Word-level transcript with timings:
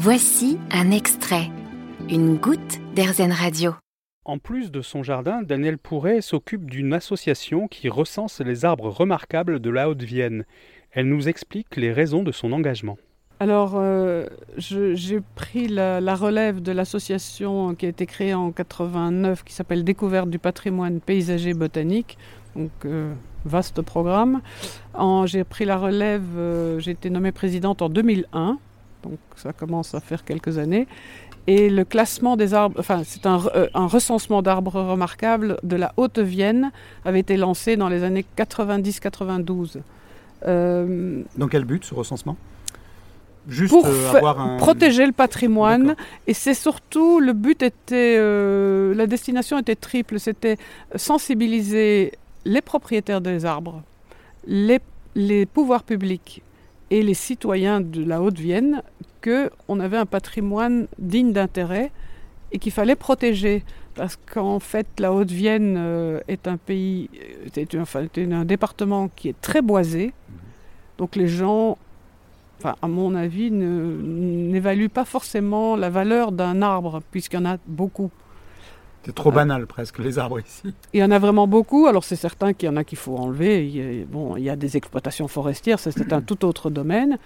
Voici 0.00 0.60
un 0.70 0.92
extrait, 0.92 1.50
une 2.08 2.36
goutte 2.36 2.78
d'Airzen 2.94 3.32
Radio. 3.32 3.74
En 4.24 4.38
plus 4.38 4.70
de 4.70 4.80
son 4.80 5.02
jardin, 5.02 5.42
Daniel 5.42 5.76
Pourret 5.76 6.20
s'occupe 6.20 6.70
d'une 6.70 6.92
association 6.92 7.66
qui 7.66 7.88
recense 7.88 8.40
les 8.40 8.64
arbres 8.64 8.90
remarquables 8.90 9.58
de 9.58 9.70
la 9.70 9.90
Haute-Vienne. 9.90 10.44
Elle 10.92 11.08
nous 11.08 11.28
explique 11.28 11.74
les 11.74 11.92
raisons 11.92 12.22
de 12.22 12.30
son 12.30 12.52
engagement. 12.52 12.96
Alors, 13.40 13.72
euh, 13.74 14.28
j'ai 14.56 15.20
pris 15.34 15.66
la, 15.66 16.14
relève 16.14 16.62
de 16.62 16.70
l'association 16.70 17.74
qui 17.74 17.86
a 17.86 17.88
été 17.88 18.06
créée 18.06 18.34
en 18.34 18.52
89, 18.52 19.42
qui 19.42 19.52
s'appelle 19.52 19.82
Découverte 19.82 20.30
du 20.30 20.38
patrimoine 20.38 21.00
paysager 21.00 21.54
botanique. 21.54 22.18
Donc, 22.54 22.70
euh, 22.84 23.12
vaste 23.44 23.82
programme. 23.82 24.42
J'ai 25.24 25.42
pris 25.42 25.64
la 25.64 25.76
relève, 25.76 26.36
euh, 26.36 26.78
j'ai 26.78 26.92
été 26.92 27.10
nommée 27.10 27.32
présidente 27.32 27.82
en 27.82 27.88
2001, 27.88 28.58
donc 29.02 29.18
ça 29.36 29.52
commence 29.52 29.94
à 29.94 30.00
faire 30.00 30.24
quelques 30.24 30.58
années. 30.58 30.86
Et 31.46 31.70
le 31.70 31.84
classement 31.84 32.36
des 32.36 32.52
arbres, 32.52 32.76
enfin, 32.78 33.02
c'est 33.04 33.24
un, 33.24 33.40
un, 33.72 33.86
recensement 33.86 34.42
d'arbres 34.42 34.82
remarquables 34.82 35.58
de 35.62 35.76
la 35.76 35.94
Haute-Vienne, 35.96 36.72
avait 37.06 37.20
été 37.20 37.38
lancé 37.38 37.76
dans 37.76 37.88
les 37.88 38.02
années 38.04 38.26
90-92. 38.36 39.78
dans 40.44 41.48
quel 41.48 41.64
but 41.64 41.84
ce 41.84 41.94
recensement? 41.94 42.36
Juste 43.48 43.72
pour 43.72 43.86
euh, 43.86 44.58
protéger 44.58 45.06
le 45.06 45.12
patrimoine. 45.12 45.96
Et 46.26 46.34
c'est 46.34 46.54
surtout, 46.54 47.18
le 47.18 47.32
but 47.32 47.62
était, 47.62 48.16
euh, 48.18 48.94
la 48.94 49.06
destination 49.06 49.58
était 49.58 49.74
triple. 49.74 50.20
C'était 50.20 50.58
sensibiliser 50.96 52.12
les 52.44 52.60
propriétaires 52.60 53.22
des 53.22 53.46
arbres, 53.46 53.82
les, 54.46 54.80
les 55.14 55.46
pouvoirs 55.46 55.82
publics 55.82 56.42
et 56.90 57.02
les 57.02 57.14
citoyens 57.14 57.80
de 57.80 58.02
la 58.04 58.22
Haute-Vienne 58.22 58.82
qu'on 59.22 59.80
avait 59.80 59.96
un 59.96 60.06
patrimoine 60.06 60.86
digne 60.98 61.32
d'intérêt 61.32 61.90
et 62.52 62.58
qu'il 62.58 62.72
fallait 62.72 62.96
protéger. 62.96 63.64
Parce 63.94 64.16
qu'en 64.16 64.60
fait, 64.60 64.86
la 64.98 65.12
Haute-Vienne 65.12 65.74
euh, 65.76 66.20
est 66.28 66.46
un 66.46 66.56
pays, 66.56 67.10
c'est 67.52 67.74
un 67.74 68.44
département 68.44 69.08
qui 69.14 69.28
est 69.28 69.40
très 69.40 69.60
boisé. 69.60 70.12
Donc 70.98 71.16
les 71.16 71.28
gens 71.28 71.76
à 72.64 72.88
mon 72.88 73.14
avis, 73.14 73.50
n'évalue 73.50 74.88
pas 74.88 75.04
forcément 75.04 75.76
la 75.76 75.90
valeur 75.90 76.32
d'un 76.32 76.62
arbre, 76.62 77.00
puisqu'il 77.10 77.36
y 77.36 77.38
en 77.38 77.46
a 77.46 77.56
beaucoup. 77.66 78.10
C'est 79.08 79.14
trop 79.14 79.32
banal 79.32 79.66
presque, 79.66 80.00
les 80.00 80.18
arbres 80.18 80.38
ici. 80.38 80.74
Il 80.92 81.00
y 81.00 81.02
en 81.02 81.10
a 81.10 81.18
vraiment 81.18 81.46
beaucoup, 81.46 81.86
alors 81.86 82.04
c'est 82.04 82.14
certain 82.14 82.52
qu'il 82.52 82.66
y 82.66 82.70
en 82.70 82.76
a 82.76 82.84
qu'il 82.84 82.98
faut 82.98 83.16
enlever. 83.16 83.66
Il 83.66 83.74
y 83.74 84.02
a, 84.02 84.04
bon, 84.04 84.36
il 84.36 84.42
y 84.42 84.50
a 84.50 84.56
des 84.56 84.76
exploitations 84.76 85.28
forestières, 85.28 85.78
c'est 85.78 86.12
un 86.12 86.20
tout 86.20 86.44
autre 86.44 86.68
domaine. 86.68 87.16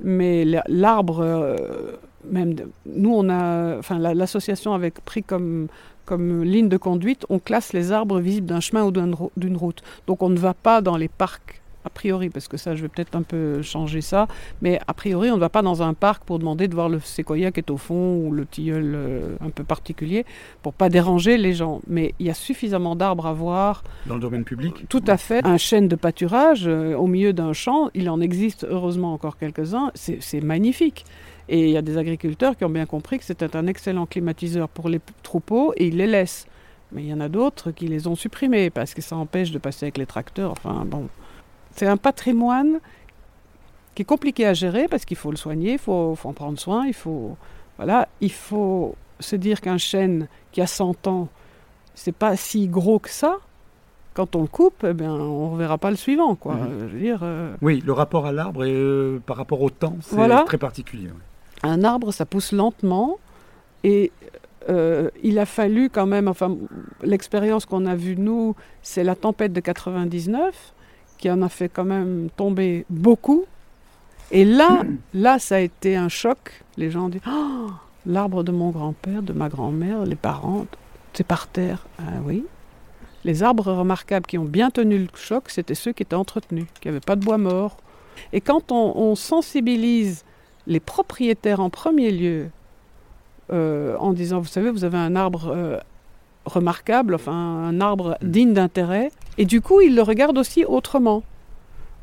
Mais 0.00 0.46
l'arbre, 0.66 1.20
euh, 1.20 1.98
même 2.24 2.56
nous, 2.86 3.12
on 3.14 3.28
a, 3.28 3.76
enfin, 3.76 3.98
l'association 3.98 4.72
avait 4.72 4.90
pris 4.90 5.22
comme, 5.22 5.66
comme 6.06 6.42
ligne 6.42 6.70
de 6.70 6.78
conduite, 6.78 7.26
on 7.28 7.38
classe 7.38 7.74
les 7.74 7.92
arbres 7.92 8.18
visibles 8.18 8.46
d'un 8.46 8.60
chemin 8.60 8.84
ou 8.84 8.90
d'une 8.90 9.56
route. 9.58 9.82
Donc 10.06 10.22
on 10.22 10.30
ne 10.30 10.38
va 10.38 10.54
pas 10.54 10.80
dans 10.80 10.96
les 10.96 11.08
parcs 11.08 11.60
a 11.86 11.90
priori, 11.90 12.30
parce 12.30 12.48
que 12.48 12.56
ça, 12.56 12.74
je 12.74 12.82
vais 12.82 12.88
peut-être 12.88 13.14
un 13.14 13.22
peu 13.22 13.62
changer 13.62 14.00
ça, 14.00 14.26
mais 14.60 14.80
a 14.86 14.92
priori, 14.92 15.30
on 15.30 15.36
ne 15.36 15.40
va 15.40 15.48
pas 15.48 15.62
dans 15.62 15.82
un 15.82 15.94
parc 15.94 16.24
pour 16.24 16.38
demander 16.38 16.66
de 16.66 16.74
voir 16.74 16.88
le 16.88 16.98
séquoia 16.98 17.52
qui 17.52 17.60
est 17.60 17.70
au 17.70 17.76
fond 17.76 18.16
ou 18.16 18.32
le 18.32 18.44
tilleul 18.44 18.92
euh, 18.94 19.36
un 19.40 19.50
peu 19.50 19.62
particulier, 19.62 20.26
pour 20.62 20.74
pas 20.74 20.88
déranger 20.88 21.38
les 21.38 21.54
gens. 21.54 21.80
Mais 21.86 22.12
il 22.18 22.26
y 22.26 22.30
a 22.30 22.34
suffisamment 22.34 22.96
d'arbres 22.96 23.26
à 23.26 23.32
voir. 23.32 23.84
Dans 24.06 24.16
le 24.16 24.20
domaine 24.20 24.44
public 24.44 24.86
Tout 24.88 25.04
à 25.06 25.16
fait. 25.16 25.46
Un 25.46 25.58
chêne 25.58 25.86
de 25.86 25.96
pâturage 25.96 26.66
euh, 26.66 26.96
au 26.96 27.06
milieu 27.06 27.32
d'un 27.32 27.52
champ, 27.52 27.88
il 27.94 28.10
en 28.10 28.20
existe 28.20 28.66
heureusement 28.68 29.12
encore 29.12 29.38
quelques-uns, 29.38 29.92
c'est 29.94 30.40
magnifique. 30.40 31.04
Et 31.48 31.66
il 31.66 31.70
y 31.70 31.76
a 31.76 31.82
des 31.82 31.96
agriculteurs 31.96 32.56
qui 32.56 32.64
ont 32.64 32.70
bien 32.70 32.86
compris 32.86 33.18
que 33.18 33.24
c'était 33.24 33.54
un 33.56 33.68
excellent 33.68 34.06
climatiseur 34.06 34.68
pour 34.68 34.88
les 34.88 35.00
troupeaux 35.22 35.72
et 35.76 35.86
ils 35.86 35.96
les 35.96 36.08
laissent. 36.08 36.48
Mais 36.90 37.02
il 37.02 37.08
y 37.08 37.14
en 37.14 37.20
a 37.20 37.28
d'autres 37.28 37.70
qui 37.70 37.86
les 37.86 38.08
ont 38.08 38.16
supprimés 38.16 38.70
parce 38.70 38.94
que 38.94 39.02
ça 39.02 39.16
empêche 39.16 39.52
de 39.52 39.58
passer 39.58 39.86
avec 39.86 39.98
les 39.98 40.06
tracteurs. 40.06 40.50
Enfin 40.52 40.84
bon. 40.84 41.08
C'est 41.76 41.86
un 41.86 41.98
patrimoine 41.98 42.80
qui 43.94 44.02
est 44.02 44.06
compliqué 44.06 44.46
à 44.46 44.54
gérer 44.54 44.88
parce 44.88 45.04
qu'il 45.04 45.16
faut 45.16 45.30
le 45.30 45.36
soigner, 45.36 45.72
il 45.72 45.78
faut, 45.78 46.16
en 46.24 46.32
prendre 46.32 46.58
soin, 46.58 46.86
il 46.86 46.94
faut, 46.94 47.36
voilà, 47.76 48.08
il 48.20 48.32
faut 48.32 48.94
se 49.20 49.36
dire 49.36 49.60
qu'un 49.60 49.78
chêne 49.78 50.28
qui 50.52 50.60
a 50.60 50.66
100 50.66 51.06
ans, 51.06 51.28
c'est 51.94 52.14
pas 52.14 52.36
si 52.36 52.68
gros 52.68 52.98
que 52.98 53.10
ça. 53.10 53.38
Quand 54.14 54.34
on 54.34 54.42
le 54.42 54.48
coupe, 54.48 54.84
eh 54.88 54.94
bien, 54.94 55.12
on 55.12 55.52
ne 55.52 55.58
verra 55.58 55.76
pas 55.76 55.90
le 55.90 55.96
suivant. 55.96 56.34
Quoi. 56.34 56.54
Mhm. 56.54 56.98
dire, 56.98 57.20
euh, 57.22 57.54
Oui, 57.60 57.82
le 57.84 57.92
rapport 57.92 58.24
à 58.24 58.32
l'arbre 58.32 58.64
et 58.64 58.72
euh, 58.72 59.20
par 59.26 59.36
rapport 59.36 59.60
au 59.60 59.68
temps, 59.68 59.96
c'est 60.00 60.44
très 60.46 60.58
particulier. 60.58 61.10
Un 61.62 61.84
arbre, 61.84 62.12
ça 62.12 62.24
pousse 62.24 62.52
lentement 62.52 63.18
et 63.84 64.12
euh, 64.70 65.10
il 65.22 65.38
a 65.38 65.44
fallu 65.44 65.90
quand 65.90 66.06
même, 66.06 66.28
enfin, 66.28 66.56
l'expérience 67.02 67.66
qu'on 67.66 67.84
a 67.84 67.94
vue 67.94 68.16
nous, 68.16 68.56
c'est 68.82 69.04
la 69.04 69.14
tempête 69.14 69.52
de 69.52 69.60
99 69.60 70.74
qui 71.18 71.30
en 71.30 71.42
a 71.42 71.48
fait 71.48 71.68
quand 71.68 71.84
même 71.84 72.28
tomber 72.36 72.84
beaucoup. 72.90 73.44
Et 74.30 74.44
là, 74.44 74.82
là, 75.14 75.38
ça 75.38 75.56
a 75.56 75.60
été 75.60 75.96
un 75.96 76.08
choc. 76.08 76.64
Les 76.76 76.90
gens 76.90 77.06
ont 77.06 77.08
dit 77.08 77.20
oh, 77.28 77.70
l'arbre 78.06 78.42
de 78.42 78.52
mon 78.52 78.70
grand-père, 78.70 79.22
de 79.22 79.32
ma 79.32 79.48
grand-mère, 79.48 80.04
les 80.04 80.16
parents, 80.16 80.66
c'est 81.12 81.26
par 81.26 81.48
terre. 81.48 81.86
Ah 81.98 82.20
oui. 82.24 82.44
Les 83.24 83.42
arbres 83.42 83.72
remarquables 83.72 84.26
qui 84.26 84.38
ont 84.38 84.44
bien 84.44 84.70
tenu 84.70 84.98
le 84.98 85.08
choc, 85.14 85.44
c'était 85.48 85.74
ceux 85.74 85.92
qui 85.92 86.02
étaient 86.02 86.14
entretenus, 86.14 86.66
qui 86.80 86.88
n'avaient 86.88 87.00
pas 87.00 87.16
de 87.16 87.24
bois 87.24 87.38
mort. 87.38 87.78
Et 88.32 88.40
quand 88.40 88.70
on, 88.70 89.14
sensibilise 89.14 90.24
les 90.66 90.80
propriétaires 90.80 91.60
en 91.60 91.70
premier 91.70 92.10
lieu, 92.10 92.48
euh, 93.52 93.96
en 93.98 94.12
disant, 94.12 94.40
vous 94.40 94.48
savez, 94.48 94.70
vous 94.70 94.84
avez 94.84 94.98
un 94.98 95.16
arbre 95.16 95.48
euh, 95.48 95.78
remarquable, 96.46 97.14
enfin 97.14 97.32
un 97.32 97.80
arbre 97.80 98.16
mm. 98.22 98.30
digne 98.30 98.52
d'intérêt. 98.54 99.10
Et 99.38 99.44
du 99.44 99.60
coup, 99.60 99.80
il 99.80 99.94
le 99.94 100.02
regarde 100.02 100.38
aussi 100.38 100.64
autrement. 100.64 101.22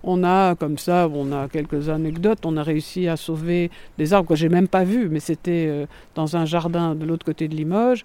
On 0.03 0.23
a 0.23 0.55
comme 0.55 0.77
ça, 0.77 1.07
on 1.11 1.31
a 1.31 1.47
quelques 1.47 1.87
anecdotes. 1.89 2.45
On 2.45 2.57
a 2.57 2.63
réussi 2.63 3.07
à 3.07 3.15
sauver 3.15 3.71
des 3.97 4.13
arbres 4.13 4.27
que 4.27 4.35
j'ai 4.35 4.49
même 4.49 4.67
pas 4.67 4.83
vus, 4.83 5.07
mais 5.09 5.21
c'était 5.21 5.67
euh, 5.69 5.85
dans 6.13 6.35
un 6.35 6.45
jardin 6.45 6.93
de 6.93 7.05
l'autre 7.05 7.25
côté 7.25 7.47
de 7.47 7.55
Limoges. 7.55 8.03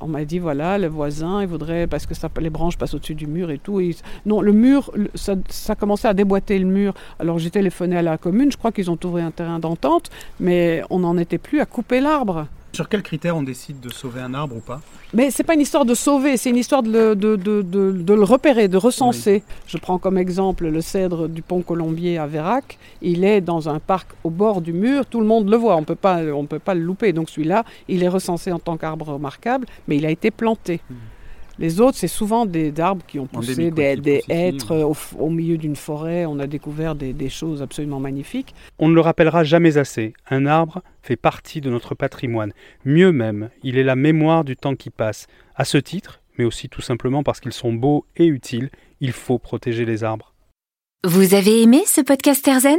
On 0.00 0.08
m'a 0.08 0.24
dit 0.24 0.38
voilà, 0.38 0.78
le 0.78 0.88
voisin, 0.88 1.42
il 1.42 1.46
voudrait 1.46 1.86
parce 1.86 2.06
que 2.06 2.14
ça, 2.14 2.28
les 2.40 2.50
branches 2.50 2.76
passent 2.76 2.94
au-dessus 2.94 3.14
du 3.14 3.26
mur 3.26 3.50
et 3.50 3.58
tout. 3.58 3.80
non, 4.26 4.40
le 4.40 4.52
mur, 4.52 4.90
ça, 5.14 5.34
ça 5.48 5.74
commençait 5.74 6.08
à 6.08 6.14
déboîter 6.14 6.58
le 6.58 6.66
mur. 6.66 6.94
Alors 7.20 7.38
j'ai 7.38 7.50
téléphoné 7.50 7.98
à 7.98 8.02
la 8.02 8.18
commune. 8.18 8.50
Je 8.50 8.56
crois 8.56 8.72
qu'ils 8.72 8.90
ont 8.90 8.96
trouvé 8.96 9.22
un 9.22 9.30
terrain 9.30 9.58
d'entente, 9.58 10.10
mais 10.40 10.82
on 10.90 11.00
n'en 11.00 11.16
était 11.18 11.38
plus 11.38 11.60
à 11.60 11.66
couper 11.66 12.00
l'arbre. 12.00 12.46
Sur 12.74 12.88
quels 12.88 13.02
critères 13.02 13.36
on 13.36 13.42
décide 13.44 13.78
de 13.78 13.88
sauver 13.88 14.20
un 14.20 14.34
arbre 14.34 14.56
ou 14.56 14.60
pas 14.60 14.80
Mais 15.12 15.30
c'est 15.30 15.44
pas 15.44 15.54
une 15.54 15.60
histoire 15.60 15.84
de 15.84 15.94
sauver, 15.94 16.36
c'est 16.36 16.50
une 16.50 16.56
histoire 16.56 16.82
de 16.82 16.90
le, 16.90 17.14
de, 17.14 17.36
de, 17.36 17.62
de, 17.62 18.14
le 18.14 18.24
repérer, 18.24 18.66
de 18.66 18.76
recenser. 18.76 19.44
Je 19.68 19.78
prends 19.78 19.98
comme 19.98 20.18
exemple 20.18 20.66
le 20.66 20.80
cèdre 20.80 21.28
du 21.28 21.40
pont 21.40 21.62
Colombier 21.62 22.18
à 22.18 22.26
Vérac. 22.26 22.78
Il 23.00 23.22
est 23.22 23.40
dans 23.40 23.68
un 23.68 23.78
parc 23.78 24.08
au 24.24 24.30
bord 24.30 24.60
du 24.60 24.72
mur, 24.72 25.06
tout 25.06 25.20
le 25.20 25.26
monde 25.26 25.48
le 25.48 25.56
voit, 25.56 25.76
on 25.76 25.84
on 25.84 26.46
peut 26.46 26.58
pas 26.58 26.74
le 26.74 26.80
louper. 26.80 27.12
Donc 27.12 27.30
celui-là, 27.30 27.64
il 27.86 28.02
est 28.02 28.08
recensé 28.08 28.50
en 28.50 28.58
tant 28.58 28.76
qu'arbre 28.76 29.06
remarquable, 29.08 29.66
mais 29.86 29.96
il 29.96 30.04
a 30.04 30.10
été 30.10 30.32
planté. 30.32 30.80
Hmm. 30.90 30.94
Les 31.58 31.80
autres, 31.80 31.96
c'est 31.96 32.08
souvent 32.08 32.46
des 32.46 32.78
arbres 32.80 33.04
qui 33.06 33.18
ont 33.18 33.26
poussé, 33.26 33.70
des, 33.70 33.96
des 33.96 34.22
hêtres 34.28 34.88
au, 35.18 35.30
milieu 35.30 35.56
d'une 35.56 35.76
forêt. 35.76 36.26
On 36.26 36.38
a 36.38 36.46
découvert 36.46 36.94
des, 36.94 37.12
des, 37.12 37.28
choses 37.28 37.62
absolument 37.62 38.00
magnifiques. 38.00 38.54
On 38.78 38.88
ne 38.88 38.94
le 38.94 39.00
rappellera 39.00 39.44
jamais 39.44 39.76
assez. 39.78 40.14
Un 40.28 40.46
arbre 40.46 40.82
fait 41.02 41.16
partie 41.16 41.60
de 41.60 41.70
notre 41.70 41.94
patrimoine. 41.94 42.52
Mieux 42.84 43.12
même, 43.12 43.50
il 43.62 43.78
est 43.78 43.84
la 43.84 43.96
mémoire 43.96 44.44
du 44.44 44.56
temps 44.56 44.74
qui 44.74 44.90
passe. 44.90 45.26
À 45.54 45.64
ce 45.64 45.78
titre, 45.78 46.20
mais 46.38 46.44
aussi 46.44 46.68
tout 46.68 46.82
simplement 46.82 47.22
parce 47.22 47.40
qu'ils 47.40 47.52
sont 47.52 47.72
beaux 47.72 48.06
et 48.16 48.26
utiles, 48.26 48.70
il 49.00 49.12
faut 49.12 49.38
protéger 49.38 49.84
les 49.84 50.04
arbres. 50.04 50.34
Vous 51.04 51.34
avez 51.34 51.62
aimé 51.62 51.82
ce 51.86 52.00
podcast 52.00 52.46
Erzen 52.48 52.78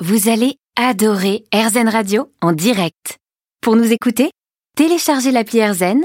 Vous 0.00 0.28
allez 0.28 0.56
adorer 0.76 1.44
Erzen 1.52 1.88
Radio 1.88 2.30
en 2.40 2.52
direct. 2.52 3.18
Pour 3.60 3.76
nous 3.76 3.92
écouter, 3.92 4.30
téléchargez 4.76 5.30
l'appli 5.30 5.58
Erzen 5.58 6.04